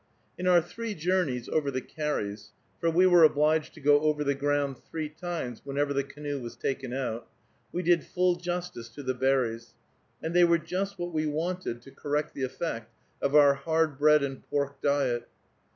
[0.35, 4.33] In our three journeys over the carries, for we were obliged to go over the
[4.33, 7.27] ground three times whenever the canoe was taken out,
[7.71, 9.75] we did full justice to the berries,
[10.19, 12.91] and they were just what we wanted to correct the effect
[13.21, 15.29] of our hard bread and pork diet.